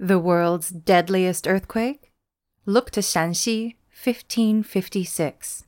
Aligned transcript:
The 0.00 0.20
world's 0.20 0.70
deadliest 0.70 1.48
earthquake? 1.48 2.12
Look 2.66 2.92
to 2.92 3.00
Shaanxi, 3.00 3.74
1556. 3.90 5.64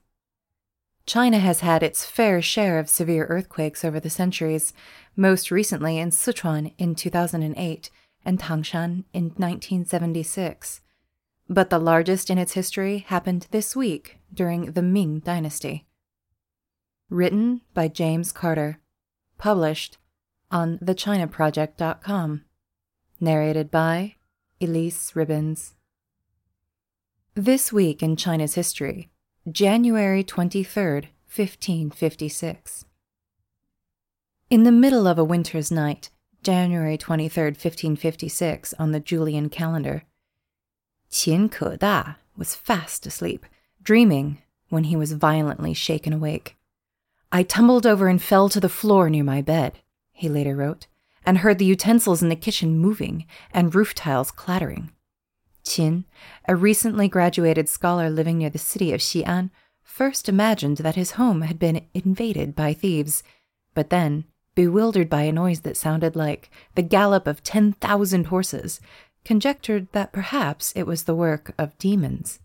China 1.04 1.40
has 1.40 1.60
had 1.60 1.82
its 1.82 2.06
fair 2.06 2.40
share 2.40 2.78
of 2.78 2.88
severe 2.88 3.26
earthquakes 3.26 3.84
over 3.84 3.98
the 3.98 4.08
centuries, 4.08 4.72
most 5.16 5.50
recently 5.50 5.98
in 5.98 6.10
Sichuan 6.10 6.72
in 6.78 6.94
2008 6.94 7.90
and 8.24 8.38
Tangshan 8.38 9.02
in 9.12 9.24
1976. 9.36 10.80
But 11.48 11.70
the 11.70 11.80
largest 11.80 12.30
in 12.30 12.38
its 12.38 12.52
history 12.52 12.98
happened 12.98 13.48
this 13.50 13.74
week 13.74 14.18
during 14.32 14.72
the 14.72 14.82
Ming 14.82 15.18
Dynasty. 15.18 15.88
Written 17.08 17.62
by 17.74 17.88
James 17.88 18.30
Carter. 18.30 18.78
Published 19.38 19.98
on 20.52 20.78
thechinaproject.com. 20.78 22.44
Narrated 23.18 23.70
by 23.72 24.14
Elise 24.62 25.16
Ribbons. 25.16 25.72
This 27.34 27.72
week 27.72 28.02
in 28.02 28.14
China's 28.14 28.56
history, 28.56 29.08
January 29.50 30.22
23rd, 30.22 31.06
1556. 31.34 32.84
In 34.50 34.64
the 34.64 34.72
middle 34.72 35.06
of 35.06 35.18
a 35.18 35.24
winter's 35.24 35.70
night, 35.70 36.10
January 36.42 36.98
23rd, 36.98 37.56
1556, 37.56 38.74
on 38.78 38.92
the 38.92 39.00
Julian 39.00 39.48
calendar, 39.48 40.02
Qin 41.10 41.48
Keda 41.48 42.16
was 42.36 42.54
fast 42.54 43.06
asleep, 43.06 43.46
dreaming 43.82 44.42
when 44.68 44.84
he 44.84 44.96
was 44.96 45.12
violently 45.12 45.72
shaken 45.72 46.12
awake. 46.12 46.58
I 47.32 47.44
tumbled 47.44 47.86
over 47.86 48.08
and 48.08 48.20
fell 48.20 48.50
to 48.50 48.60
the 48.60 48.68
floor 48.68 49.08
near 49.08 49.24
my 49.24 49.40
bed, 49.40 49.78
he 50.12 50.28
later 50.28 50.54
wrote 50.54 50.86
and 51.24 51.38
heard 51.38 51.58
the 51.58 51.64
utensils 51.64 52.22
in 52.22 52.28
the 52.28 52.36
kitchen 52.36 52.78
moving 52.78 53.26
and 53.52 53.74
roof 53.74 53.94
tiles 53.94 54.30
clattering. 54.30 54.90
Qin, 55.64 56.04
a 56.48 56.56
recently 56.56 57.08
graduated 57.08 57.68
scholar 57.68 58.08
living 58.08 58.38
near 58.38 58.50
the 58.50 58.58
city 58.58 58.92
of 58.92 59.00
Xi'an, 59.00 59.50
first 59.82 60.28
imagined 60.28 60.78
that 60.78 60.94
his 60.94 61.12
home 61.12 61.42
had 61.42 61.58
been 61.58 61.86
invaded 61.92 62.54
by 62.54 62.72
thieves, 62.72 63.22
but 63.74 63.90
then, 63.90 64.24
bewildered 64.54 65.08
by 65.08 65.22
a 65.22 65.32
noise 65.32 65.60
that 65.60 65.76
sounded 65.76 66.16
like 66.16 66.50
the 66.74 66.82
gallop 66.82 67.26
of 67.26 67.42
10,000 67.42 68.26
horses, 68.26 68.80
conjectured 69.24 69.88
that 69.92 70.12
perhaps 70.12 70.72
it 70.74 70.86
was 70.86 71.04
the 71.04 71.14
work 71.14 71.54
of 71.58 71.76
demons. 71.78 72.40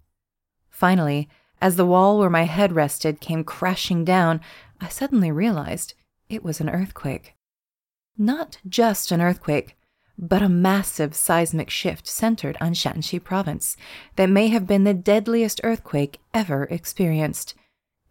Finally, 0.69 1.29
as 1.61 1.77
the 1.77 1.85
wall 1.85 2.19
where 2.19 2.29
my 2.29 2.43
head 2.43 2.73
rested 2.73 3.21
came 3.21 3.43
crashing 3.43 4.03
down, 4.03 4.41
I 4.81 4.89
suddenly 4.89 5.31
realized 5.31 5.93
it 6.29 6.43
was 6.43 6.59
an 6.59 6.69
earthquake. 6.69 7.35
Not 8.17 8.59
just 8.67 9.11
an 9.11 9.21
earthquake, 9.21 9.75
but 10.17 10.41
a 10.41 10.47
massive 10.47 11.13
seismic 11.13 11.69
shift 11.69 12.07
centered 12.07 12.57
on 12.61 12.73
Shaanxi 12.73 13.21
province 13.21 13.75
that 14.15 14.29
may 14.29 14.47
have 14.47 14.65
been 14.65 14.85
the 14.85 14.93
deadliest 14.93 15.59
earthquake 15.63 16.19
ever 16.33 16.63
experienced. 16.65 17.55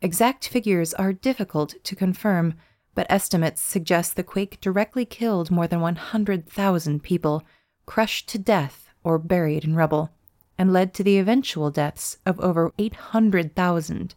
Exact 0.03 0.47
figures 0.47 0.93
are 0.95 1.15
difficult 1.15 1.77
to 1.83 1.97
confirm, 1.97 2.55
but 2.95 3.07
estimates 3.09 3.63
suggest 3.63 4.17
the 4.17 4.23
quake 4.23 4.61
directly 4.61 5.07
killed 5.07 5.51
more 5.51 5.67
than 5.67 5.81
100,000 5.81 7.03
people, 7.03 7.43
crushed 7.87 8.29
to 8.29 8.39
death 8.39 8.91
or 9.03 9.19
buried 9.19 9.65
in 9.65 9.75
rubble, 9.75 10.11
and 10.59 10.73
led 10.73 10.93
to 10.93 11.03
the 11.03 11.17
eventual 11.17 11.71
deaths 11.71 12.19
of 12.27 12.39
over 12.41 12.73
800,000 12.79 14.15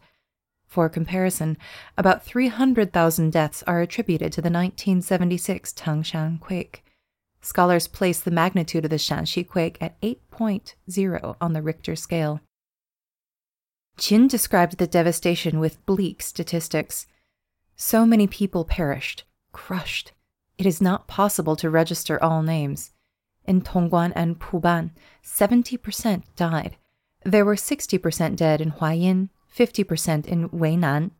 for 0.68 0.88
comparison, 0.88 1.56
about 1.96 2.22
300,000 2.22 3.30
deaths 3.32 3.64
are 3.66 3.80
attributed 3.80 4.32
to 4.34 4.42
the 4.42 4.50
1976 4.50 5.72
Tangshan 5.72 6.38
quake. 6.38 6.84
Scholars 7.40 7.88
place 7.88 8.20
the 8.20 8.30
magnitude 8.30 8.84
of 8.84 8.90
the 8.90 8.96
Shaanxi 8.96 9.48
quake 9.48 9.78
at 9.80 10.00
8.0 10.02 11.36
on 11.40 11.52
the 11.54 11.62
Richter 11.62 11.96
scale. 11.96 12.40
Qin 13.96 14.28
described 14.28 14.78
the 14.78 14.86
devastation 14.86 15.58
with 15.58 15.84
bleak 15.86 16.22
statistics. 16.22 17.06
So 17.74 18.04
many 18.04 18.26
people 18.26 18.64
perished, 18.64 19.24
crushed. 19.52 20.12
It 20.58 20.66
is 20.66 20.82
not 20.82 21.08
possible 21.08 21.56
to 21.56 21.70
register 21.70 22.22
all 22.22 22.42
names. 22.42 22.92
In 23.46 23.62
Tongguan 23.62 24.12
and 24.14 24.38
Puban, 24.38 24.90
70% 25.24 26.24
died. 26.36 26.76
There 27.24 27.44
were 27.44 27.56
60% 27.56 28.36
dead 28.36 28.60
in 28.60 28.72
Huayin, 28.72 29.30
50% 29.54 30.26
in 30.26 30.48
Weinan, 30.50 31.10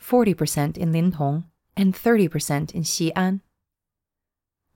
40% 0.00 0.76
in 0.76 0.92
Lintong, 0.92 1.44
and 1.76 1.94
30% 1.94 2.74
in 2.74 2.82
Xi'an. 2.82 3.40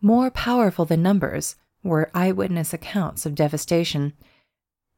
More 0.00 0.30
powerful 0.30 0.84
than 0.84 1.02
numbers 1.02 1.56
were 1.82 2.10
eyewitness 2.14 2.72
accounts 2.72 3.26
of 3.26 3.34
devastation. 3.34 4.12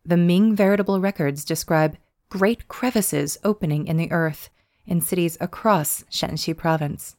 The 0.05 0.17
Ming 0.17 0.55
veritable 0.55 1.01
records 1.01 1.45
describe 1.45 1.97
great 2.29 2.69
crevices 2.69 3.39
opening 3.45 3.87
in 3.87 3.97
the 3.97 4.11
earth 4.11 4.51
in 4.87 5.01
cities 5.01 5.39
across 5.41 6.05
Shaanxi 6.11 6.57
province. 6.57 7.17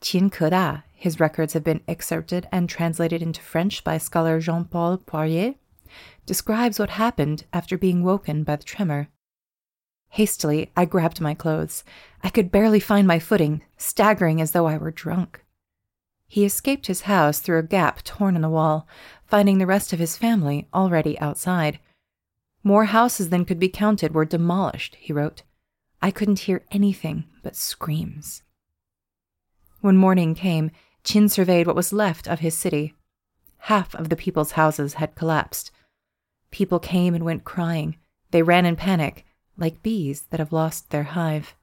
Qin 0.00 0.30
Keda, 0.30 0.84
his 0.92 1.18
records 1.18 1.54
have 1.54 1.64
been 1.64 1.80
excerpted 1.88 2.46
and 2.52 2.68
translated 2.68 3.22
into 3.22 3.40
French 3.40 3.82
by 3.82 3.98
scholar 3.98 4.38
Jean 4.38 4.64
Paul 4.64 4.98
Poirier, 4.98 5.54
describes 6.26 6.78
what 6.78 6.90
happened 6.90 7.44
after 7.52 7.78
being 7.78 8.02
woken 8.02 8.44
by 8.44 8.56
the 8.56 8.64
tremor. 8.64 9.08
Hastily, 10.14 10.70
I 10.76 10.84
grabbed 10.84 11.20
my 11.20 11.34
clothes. 11.34 11.82
I 12.22 12.30
could 12.30 12.52
barely 12.52 12.78
find 12.78 13.04
my 13.04 13.18
footing, 13.18 13.62
staggering 13.76 14.40
as 14.40 14.52
though 14.52 14.66
I 14.66 14.76
were 14.76 14.92
drunk. 14.92 15.44
He 16.28 16.44
escaped 16.44 16.86
his 16.86 17.00
house 17.00 17.40
through 17.40 17.58
a 17.58 17.64
gap 17.64 18.04
torn 18.04 18.36
in 18.36 18.42
the 18.42 18.48
wall, 18.48 18.86
finding 19.26 19.58
the 19.58 19.66
rest 19.66 19.92
of 19.92 19.98
his 19.98 20.16
family 20.16 20.68
already 20.72 21.18
outside. 21.18 21.80
More 22.62 22.84
houses 22.84 23.30
than 23.30 23.44
could 23.44 23.58
be 23.58 23.68
counted 23.68 24.14
were 24.14 24.24
demolished, 24.24 24.96
he 25.00 25.12
wrote. 25.12 25.42
I 26.00 26.12
couldn't 26.12 26.46
hear 26.46 26.62
anything 26.70 27.24
but 27.42 27.56
screams. 27.56 28.44
When 29.80 29.96
morning 29.96 30.36
came, 30.36 30.70
Qin 31.02 31.28
surveyed 31.28 31.66
what 31.66 31.74
was 31.74 31.92
left 31.92 32.28
of 32.28 32.38
his 32.38 32.56
city. 32.56 32.94
Half 33.66 33.96
of 33.96 34.10
the 34.10 34.16
people's 34.16 34.52
houses 34.52 34.94
had 34.94 35.16
collapsed. 35.16 35.72
People 36.52 36.78
came 36.78 37.16
and 37.16 37.24
went 37.24 37.42
crying. 37.42 37.96
They 38.30 38.42
ran 38.42 38.64
in 38.64 38.76
panic, 38.76 39.24
like 39.56 39.82
bees 39.82 40.22
that 40.30 40.40
have 40.40 40.52
lost 40.52 40.90
their 40.90 41.04
hive. 41.04 41.54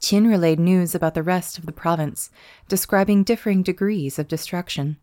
Qin 0.00 0.28
relayed 0.28 0.60
news 0.60 0.94
about 0.94 1.14
the 1.14 1.22
rest 1.22 1.58
of 1.58 1.66
the 1.66 1.72
province, 1.72 2.30
describing 2.68 3.22
differing 3.24 3.62
degrees 3.62 4.18
of 4.18 4.28
destruction. 4.28 4.98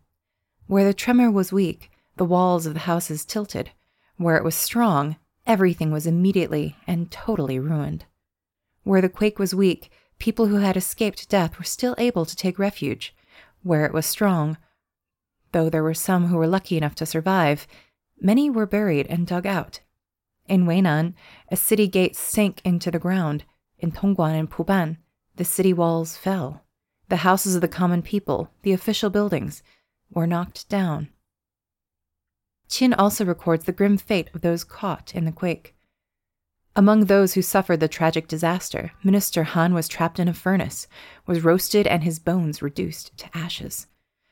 Where 0.66 0.84
the 0.84 0.94
tremor 0.94 1.30
was 1.30 1.52
weak, 1.52 1.90
the 2.16 2.24
walls 2.24 2.64
of 2.64 2.74
the 2.74 2.80
houses 2.80 3.24
tilted. 3.24 3.70
Where 4.16 4.36
it 4.36 4.44
was 4.44 4.54
strong, 4.54 5.16
everything 5.46 5.90
was 5.90 6.06
immediately 6.06 6.76
and 6.86 7.10
totally 7.10 7.58
ruined. 7.58 8.06
Where 8.84 9.00
the 9.00 9.08
quake 9.08 9.38
was 9.38 9.54
weak, 9.54 9.90
people 10.18 10.46
who 10.46 10.56
had 10.56 10.76
escaped 10.76 11.28
death 11.28 11.58
were 11.58 11.64
still 11.64 11.94
able 11.98 12.24
to 12.24 12.36
take 12.36 12.58
refuge. 12.58 13.14
Where 13.62 13.84
it 13.84 13.92
was 13.92 14.06
strong, 14.06 14.56
though 15.52 15.68
there 15.68 15.82
were 15.82 15.94
some 15.94 16.26
who 16.26 16.36
were 16.36 16.46
lucky 16.46 16.76
enough 16.76 16.94
to 16.96 17.06
survive, 17.06 17.66
many 18.20 18.48
were 18.48 18.66
buried 18.66 19.06
and 19.08 19.26
dug 19.26 19.46
out 19.46 19.80
in 20.46 20.66
Weinan, 20.66 21.14
a 21.50 21.56
city 21.56 21.88
gate 21.88 22.16
sank 22.16 22.60
into 22.64 22.90
the 22.90 22.98
ground. 22.98 23.44
In 23.78 23.92
Tongguan 23.92 24.38
and 24.38 24.50
Puban, 24.50 24.98
the 25.36 25.44
city 25.44 25.72
walls 25.72 26.16
fell. 26.16 26.64
The 27.08 27.16
houses 27.16 27.54
of 27.54 27.60
the 27.60 27.68
common 27.68 28.02
people, 28.02 28.50
the 28.62 28.72
official 28.72 29.10
buildings, 29.10 29.62
were 30.10 30.26
knocked 30.26 30.68
down. 30.68 31.08
Qin 32.68 32.94
also 32.96 33.24
records 33.24 33.64
the 33.64 33.72
grim 33.72 33.98
fate 33.98 34.30
of 34.34 34.40
those 34.40 34.64
caught 34.64 35.14
in 35.14 35.24
the 35.24 35.32
quake. 35.32 35.74
Among 36.76 37.04
those 37.04 37.34
who 37.34 37.42
suffered 37.42 37.80
the 37.80 37.88
tragic 37.88 38.26
disaster, 38.26 38.92
Minister 39.04 39.44
Han 39.44 39.74
was 39.74 39.86
trapped 39.86 40.18
in 40.18 40.28
a 40.28 40.34
furnace, 40.34 40.88
was 41.26 41.44
roasted, 41.44 41.86
and 41.86 42.02
his 42.02 42.18
bones 42.18 42.62
reduced 42.62 43.16
to 43.18 43.36
ashes. 43.36 43.86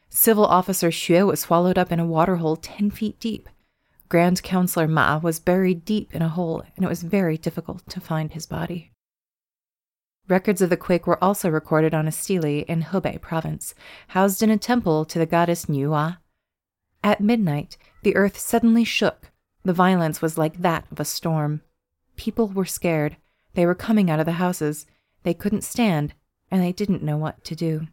Civil 0.08 0.44
officer 0.44 0.90
Xue 0.90 1.26
was 1.26 1.40
swallowed 1.40 1.78
up 1.78 1.92
in 1.92 2.00
a 2.00 2.06
waterhole 2.06 2.56
ten 2.56 2.90
feet 2.90 3.20
deep. 3.20 3.48
Grand 4.12 4.42
Counselor 4.42 4.86
Ma 4.86 5.16
was 5.16 5.40
buried 5.40 5.86
deep 5.86 6.14
in 6.14 6.20
a 6.20 6.28
hole, 6.28 6.62
and 6.76 6.84
it 6.84 6.88
was 6.88 7.02
very 7.02 7.38
difficult 7.38 7.88
to 7.88 7.98
find 7.98 8.30
his 8.30 8.44
body. 8.44 8.92
Records 10.28 10.60
of 10.60 10.68
the 10.68 10.76
quake 10.76 11.06
were 11.06 11.24
also 11.24 11.48
recorded 11.48 11.94
on 11.94 12.06
a 12.06 12.12
stele 12.12 12.62
in 12.68 12.82
Hebei 12.82 13.22
province, 13.22 13.74
housed 14.08 14.42
in 14.42 14.50
a 14.50 14.58
temple 14.58 15.06
to 15.06 15.18
the 15.18 15.24
goddess 15.24 15.64
Nuwa. 15.64 16.18
At 17.02 17.22
midnight, 17.22 17.78
the 18.02 18.14
earth 18.14 18.38
suddenly 18.38 18.84
shook. 18.84 19.30
The 19.64 19.72
violence 19.72 20.20
was 20.20 20.36
like 20.36 20.60
that 20.60 20.84
of 20.92 21.00
a 21.00 21.06
storm. 21.06 21.62
People 22.14 22.48
were 22.48 22.66
scared. 22.66 23.16
They 23.54 23.64
were 23.64 23.74
coming 23.74 24.10
out 24.10 24.20
of 24.20 24.26
the 24.26 24.32
houses. 24.32 24.84
They 25.22 25.32
couldn't 25.32 25.64
stand, 25.64 26.12
and 26.50 26.62
they 26.62 26.72
didn't 26.72 27.02
know 27.02 27.16
what 27.16 27.44
to 27.44 27.56
do. 27.56 27.86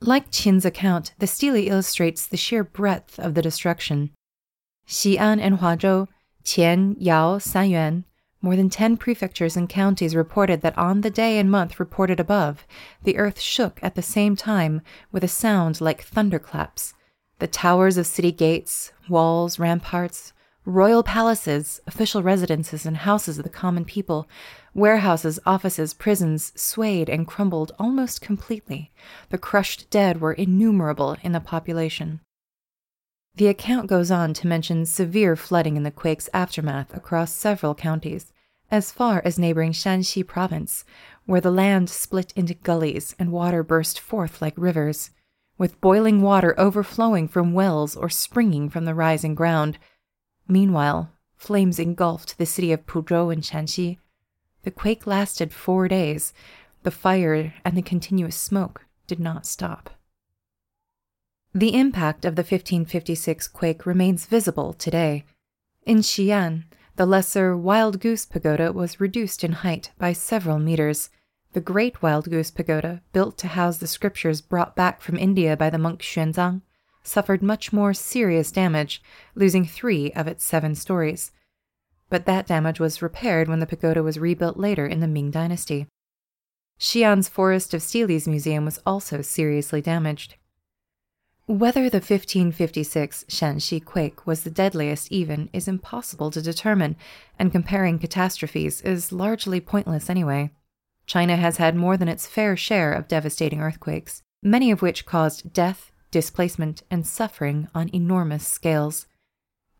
Like 0.00 0.30
Qin's 0.30 0.66
account, 0.66 1.14
the 1.20 1.26
stele 1.26 1.56
illustrates 1.56 2.26
the 2.26 2.36
sheer 2.36 2.62
breadth 2.62 3.18
of 3.18 3.32
the 3.32 3.40
destruction. 3.40 4.10
Xi'an 4.86 5.40
and 5.40 5.58
Huazhou, 5.58 6.08
Qian, 6.44 6.96
Yao, 6.98 7.38
Sanyuan, 7.38 8.04
more 8.44 8.56
than 8.56 8.68
10 8.68 8.98
prefectures 8.98 9.56
and 9.56 9.70
counties 9.70 10.14
reported 10.14 10.60
that 10.60 10.76
on 10.76 11.00
the 11.00 11.08
day 11.08 11.38
and 11.38 11.50
month 11.50 11.80
reported 11.80 12.20
above, 12.20 12.66
the 13.02 13.16
earth 13.16 13.40
shook 13.40 13.78
at 13.82 13.94
the 13.94 14.02
same 14.02 14.36
time 14.36 14.82
with 15.10 15.24
a 15.24 15.28
sound 15.28 15.80
like 15.80 16.02
thunderclaps. 16.02 16.92
The 17.38 17.46
towers 17.46 17.96
of 17.96 18.06
city 18.06 18.32
gates, 18.32 18.92
walls, 19.08 19.58
ramparts, 19.58 20.34
royal 20.66 21.02
palaces, 21.02 21.80
official 21.86 22.22
residences, 22.22 22.84
and 22.84 22.98
houses 22.98 23.38
of 23.38 23.44
the 23.44 23.50
common 23.50 23.86
people, 23.86 24.28
warehouses, 24.74 25.40
offices, 25.46 25.94
prisons 25.94 26.52
swayed 26.54 27.08
and 27.08 27.26
crumbled 27.26 27.72
almost 27.78 28.20
completely. 28.20 28.92
The 29.30 29.38
crushed 29.38 29.88
dead 29.88 30.20
were 30.20 30.34
innumerable 30.34 31.16
in 31.22 31.32
the 31.32 31.40
population. 31.40 32.20
The 33.36 33.48
account 33.48 33.88
goes 33.88 34.12
on 34.12 34.32
to 34.34 34.46
mention 34.46 34.86
severe 34.86 35.34
flooding 35.34 35.76
in 35.76 35.82
the 35.82 35.90
quake's 35.90 36.28
aftermath 36.32 36.94
across 36.94 37.32
several 37.32 37.74
counties, 37.74 38.32
as 38.70 38.92
far 38.92 39.22
as 39.24 39.38
neighboring 39.38 39.72
Shanxi 39.72 40.24
province, 40.24 40.84
where 41.26 41.40
the 41.40 41.50
land 41.50 41.90
split 41.90 42.32
into 42.36 42.54
gullies 42.54 43.14
and 43.18 43.32
water 43.32 43.64
burst 43.64 43.98
forth 43.98 44.40
like 44.40 44.54
rivers, 44.56 45.10
with 45.58 45.80
boiling 45.80 46.22
water 46.22 46.54
overflowing 46.58 47.26
from 47.26 47.52
wells 47.52 47.96
or 47.96 48.08
springing 48.08 48.68
from 48.70 48.84
the 48.84 48.94
rising 48.94 49.34
ground. 49.34 49.78
Meanwhile, 50.46 51.10
flames 51.36 51.80
engulfed 51.80 52.38
the 52.38 52.46
city 52.46 52.70
of 52.70 52.86
Puzhou 52.86 53.32
in 53.32 53.40
Shanxi. 53.40 53.98
The 54.62 54.70
quake 54.70 55.08
lasted 55.08 55.52
four 55.52 55.88
days. 55.88 56.32
The 56.84 56.90
fire 56.92 57.52
and 57.64 57.76
the 57.76 57.82
continuous 57.82 58.36
smoke 58.36 58.86
did 59.08 59.18
not 59.18 59.44
stop. 59.44 59.90
The 61.56 61.76
impact 61.76 62.24
of 62.24 62.34
the 62.34 62.40
1556 62.40 63.46
quake 63.46 63.86
remains 63.86 64.26
visible 64.26 64.72
today. 64.72 65.24
In 65.86 65.98
Xi'an, 65.98 66.64
the 66.96 67.06
lesser 67.06 67.56
Wild 67.56 68.00
Goose 68.00 68.26
Pagoda 68.26 68.72
was 68.72 68.98
reduced 68.98 69.44
in 69.44 69.52
height 69.52 69.92
by 69.96 70.14
several 70.14 70.58
meters. 70.58 71.10
The 71.52 71.60
Great 71.60 72.02
Wild 72.02 72.28
Goose 72.28 72.50
Pagoda, 72.50 73.02
built 73.12 73.38
to 73.38 73.46
house 73.46 73.78
the 73.78 73.86
scriptures 73.86 74.40
brought 74.40 74.74
back 74.74 75.00
from 75.00 75.16
India 75.16 75.56
by 75.56 75.70
the 75.70 75.78
monk 75.78 76.00
Xuanzang, 76.00 76.62
suffered 77.04 77.40
much 77.40 77.72
more 77.72 77.94
serious 77.94 78.50
damage, 78.50 79.00
losing 79.36 79.64
three 79.64 80.10
of 80.10 80.26
its 80.26 80.42
seven 80.42 80.74
stories. 80.74 81.30
But 82.10 82.26
that 82.26 82.48
damage 82.48 82.80
was 82.80 83.00
repaired 83.00 83.46
when 83.48 83.60
the 83.60 83.66
pagoda 83.66 84.02
was 84.02 84.18
rebuilt 84.18 84.56
later 84.56 84.88
in 84.88 84.98
the 84.98 85.06
Ming 85.06 85.30
Dynasty. 85.30 85.86
Xi'an's 86.80 87.28
Forest 87.28 87.74
of 87.74 87.82
Steles 87.82 88.26
Museum 88.26 88.64
was 88.64 88.80
also 88.84 89.22
seriously 89.22 89.80
damaged. 89.80 90.34
Whether 91.46 91.90
the 91.90 91.98
1556 91.98 93.26
Shaanxi 93.28 93.84
quake 93.84 94.26
was 94.26 94.44
the 94.44 94.50
deadliest, 94.50 95.12
even, 95.12 95.50
is 95.52 95.68
impossible 95.68 96.30
to 96.30 96.40
determine, 96.40 96.96
and 97.38 97.52
comparing 97.52 97.98
catastrophes 97.98 98.80
is 98.80 99.12
largely 99.12 99.60
pointless 99.60 100.08
anyway. 100.08 100.52
China 101.04 101.36
has 101.36 101.58
had 101.58 101.76
more 101.76 101.98
than 101.98 102.08
its 102.08 102.26
fair 102.26 102.56
share 102.56 102.94
of 102.94 103.08
devastating 103.08 103.60
earthquakes, 103.60 104.22
many 104.42 104.70
of 104.70 104.80
which 104.80 105.04
caused 105.04 105.52
death, 105.52 105.92
displacement, 106.10 106.82
and 106.90 107.06
suffering 107.06 107.68
on 107.74 107.90
enormous 107.92 108.48
scales. 108.48 109.06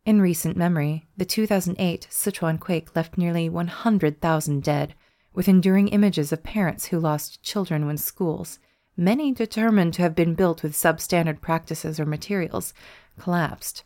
In 0.04 0.20
recent 0.20 0.58
memory, 0.58 1.06
the 1.16 1.24
2008 1.24 2.08
Sichuan 2.10 2.60
quake 2.60 2.94
left 2.94 3.16
nearly 3.16 3.48
100,000 3.48 4.62
dead, 4.62 4.94
with 5.32 5.48
enduring 5.48 5.88
images 5.88 6.30
of 6.30 6.42
parents 6.42 6.86
who 6.86 7.00
lost 7.00 7.42
children 7.42 7.86
when 7.86 7.96
schools 7.96 8.58
many 8.96 9.32
determined 9.32 9.94
to 9.94 10.02
have 10.02 10.14
been 10.14 10.34
built 10.34 10.62
with 10.62 10.72
substandard 10.72 11.40
practices 11.40 11.98
or 11.98 12.06
materials, 12.06 12.74
collapsed. 13.18 13.84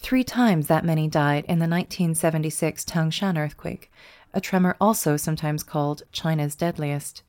Three 0.00 0.24
times 0.24 0.66
that 0.66 0.84
many 0.84 1.08
died 1.08 1.44
in 1.44 1.58
the 1.58 1.68
1976 1.68 2.84
Tangshan 2.84 3.38
earthquake, 3.38 3.90
a 4.32 4.40
tremor 4.40 4.76
also 4.80 5.16
sometimes 5.16 5.62
called 5.62 6.02
China's 6.12 6.54
deadliest. 6.56 7.22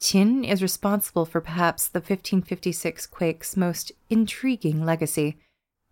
Qin 0.00 0.48
is 0.48 0.62
responsible 0.62 1.24
for 1.24 1.40
perhaps 1.40 1.88
the 1.88 1.98
1556 1.98 3.06
quake's 3.06 3.56
most 3.56 3.90
intriguing 4.08 4.84
legacy. 4.84 5.38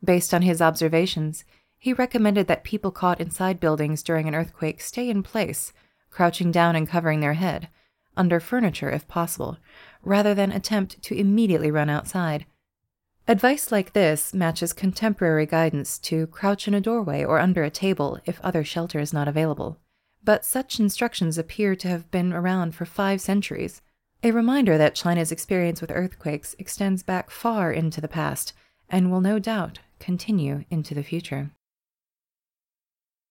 Based 0.05 0.33
on 0.33 0.43
his 0.43 0.63
observations, 0.63 1.45
he 1.79 1.93
recommended 1.93 2.47
that 2.47 2.63
people 2.63 2.91
caught 2.91 3.21
inside 3.21 3.59
buildings 3.59 4.03
during 4.03 4.29
an 4.29 4.35
earthquake 4.35 4.81
stay 4.81 5.09
in 5.09 5.23
place, 5.23 5.73
crouching 6.11 6.53
down 6.53 6.77
and 6.77 6.89
covering 6.89 7.21
their 7.21 7.35
head, 7.35 7.69
under 8.17 8.39
furniture 8.39 8.91
if 8.91 9.09
possible, 9.09 9.59
rather 10.07 10.35
than 10.35 10.53
attempt 10.53 11.03
to 11.03 11.19
immediately 11.19 11.71
run 11.71 11.91
outside. 11.91 12.47
Advice 13.29 13.73
like 13.73 13.93
this 13.93 14.33
matches 14.33 14.73
contemporary 14.73 15.47
guidance 15.47 15.99
to 15.99 16.29
crouch 16.29 16.69
in 16.69 16.75
a 16.75 16.81
doorway 16.81 17.25
or 17.25 17.41
under 17.41 17.65
a 17.65 17.71
table 17.71 18.21
if 18.25 18.41
other 18.41 18.63
shelter 18.63 19.01
is 19.01 19.13
not 19.13 19.27
available. 19.27 19.79
But 20.23 20.45
such 20.45 20.79
instructions 20.79 21.39
appear 21.39 21.75
to 21.75 21.89
have 21.89 22.11
been 22.13 22.33
around 22.33 22.75
for 22.77 22.85
five 22.85 23.21
centuries, 23.21 23.83
a 24.23 24.31
reminder 24.31 24.79
that 24.79 24.95
China's 24.95 25.33
experience 25.33 25.81
with 25.81 25.91
earthquakes 25.91 26.55
extends 26.59 27.03
back 27.03 27.31
far 27.31 27.73
into 27.73 28.01
the 28.01 28.09
past 28.09 28.53
and 28.89 29.11
will 29.11 29.21
no 29.21 29.41
doubt 29.41 29.81
continue 29.99 30.65
into 30.71 30.95
the 30.95 31.03
future. 31.03 31.51